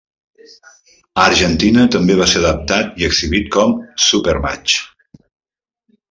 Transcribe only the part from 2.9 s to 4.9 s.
i exhibit com "Supermatch".